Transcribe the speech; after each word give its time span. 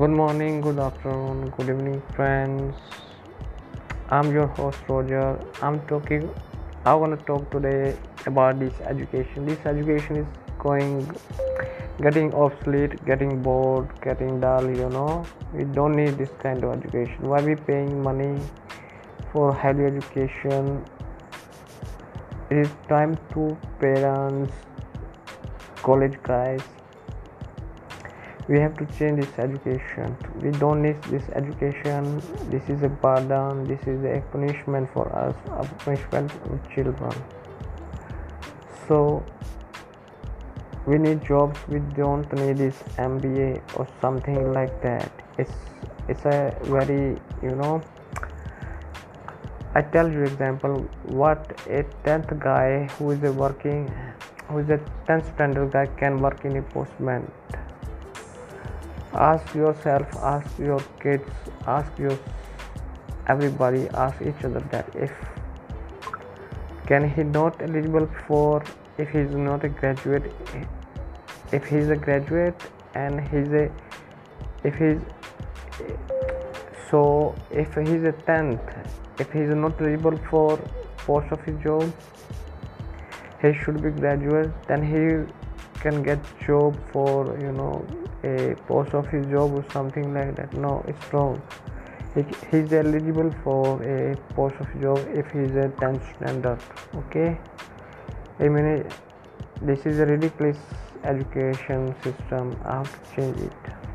Good 0.00 0.10
morning, 0.10 0.60
good 0.60 0.78
afternoon, 0.78 1.48
good 1.56 1.70
evening, 1.70 2.02
friends. 2.14 2.74
I'm 4.10 4.30
your 4.30 4.46
host 4.48 4.78
Roger. 4.88 5.38
I'm 5.62 5.78
talking. 5.92 6.28
I'm 6.84 6.98
gonna 6.98 7.16
talk 7.28 7.50
today 7.50 7.96
about 8.26 8.58
this 8.58 8.74
education. 8.90 9.46
This 9.46 9.64
education 9.64 10.18
is 10.18 10.26
going, 10.58 11.10
getting 12.02 12.34
obsolete, 12.34 12.98
getting 13.06 13.42
bored, 13.42 13.88
getting 14.02 14.38
dull. 14.38 14.68
You 14.82 14.90
know, 14.90 15.24
we 15.54 15.64
don't 15.80 15.96
need 15.96 16.18
this 16.18 16.36
kind 16.42 16.62
of 16.62 16.76
education. 16.76 17.30
Why 17.32 17.40
we 17.40 17.56
paying 17.56 18.02
money 18.02 18.38
for 19.32 19.50
higher 19.64 19.86
education? 19.86 20.84
It 22.50 22.64
is 22.66 22.78
time 22.86 23.18
to 23.32 23.50
parents, 23.80 24.52
college 25.90 26.22
guys 26.22 26.75
we 28.48 28.60
have 28.60 28.76
to 28.76 28.86
change 28.98 29.20
this 29.20 29.38
education. 29.38 30.16
We 30.40 30.50
don't 30.50 30.82
need 30.82 31.02
this 31.04 31.28
education. 31.34 32.22
This 32.50 32.68
is 32.68 32.82
a 32.82 32.88
burden. 32.88 33.64
This 33.64 33.80
is 33.86 34.04
a 34.04 34.22
punishment 34.32 34.88
for 34.92 35.12
us 35.14 35.34
a 35.50 35.64
punishment 35.84 36.30
for 36.30 36.60
children. 36.74 37.24
So 38.86 39.24
we 40.86 40.98
need 40.98 41.24
jobs. 41.24 41.58
We 41.68 41.80
don't 41.96 42.32
need 42.34 42.58
this 42.58 42.82
mba 42.96 43.60
or 43.76 43.88
something 44.00 44.52
like 44.52 44.80
that. 44.82 45.10
It's 45.38 45.52
it's 46.08 46.24
a 46.24 46.56
very 46.62 47.18
you 47.42 47.54
know 47.60 47.82
i 49.74 49.82
tell 49.94 50.10
you 50.10 50.22
example 50.22 50.76
what 51.22 51.50
a 51.78 51.82
10th 52.04 52.38
guy 52.38 52.86
who 52.96 53.10
is 53.10 53.24
a 53.24 53.32
working 53.32 53.88
who 54.48 54.58
is 54.58 54.70
a 54.70 54.78
10th 55.08 55.34
standard 55.34 55.72
guy 55.72 55.86
can 56.02 56.20
work 56.20 56.44
in 56.44 56.56
a 56.56 56.62
postman 56.74 57.26
ask 59.16 59.54
yourself 59.54 60.16
ask 60.22 60.58
your 60.58 60.80
kids 61.00 61.30
ask 61.66 61.98
your 61.98 62.18
everybody 63.28 63.88
ask 64.04 64.20
each 64.22 64.44
other 64.44 64.60
that 64.70 64.88
if 64.94 65.12
can 66.86 67.08
he 67.08 67.22
not 67.22 67.60
eligible 67.62 68.08
for 68.26 68.62
if 68.98 69.08
he's 69.10 69.30
not 69.30 69.64
a 69.64 69.68
graduate 69.68 70.32
if 71.52 71.64
he's 71.64 71.88
a 71.88 71.96
graduate 71.96 72.68
and 72.94 73.20
he's 73.28 73.52
a 73.52 73.70
if 74.64 74.74
he's 74.76 75.00
so 76.90 77.34
if 77.50 77.74
he's 77.74 78.04
a 78.04 78.14
10th 78.28 78.86
if 79.18 79.32
he's 79.32 79.48
not 79.48 79.80
eligible 79.80 80.18
for 80.30 80.58
post 81.06 81.32
office 81.32 81.62
job 81.62 81.92
he 83.46 83.58
should 83.62 83.82
be 83.82 83.90
graduate 83.90 84.50
then 84.68 84.82
he 84.92 85.02
can 85.80 86.02
get 86.02 86.18
job 86.46 86.76
for 86.92 87.38
you 87.40 87.52
know 87.52 87.86
a 88.24 88.54
post 88.68 88.94
office 88.94 89.26
job 89.26 89.52
or 89.52 89.64
something 89.72 90.12
like 90.14 90.34
that. 90.36 90.52
No 90.54 90.84
it's 90.88 91.12
wrong. 91.12 91.40
He, 92.14 92.24
he's 92.50 92.72
eligible 92.72 93.30
for 93.44 93.82
a 93.82 94.16
post 94.34 94.56
office 94.60 94.80
job 94.80 94.98
if 95.14 95.30
he's 95.30 95.54
a 95.64 95.68
10th 95.82 96.16
standard 96.16 96.58
okay? 97.02 97.38
I 98.40 98.48
mean 98.48 98.88
this 99.62 99.86
is 99.86 100.00
a 100.00 100.06
ridiculous 100.06 100.58
education 101.04 101.94
system. 102.02 102.56
I 102.64 102.76
have 102.78 102.90
to 102.92 103.14
change 103.14 103.40
it 103.40 103.85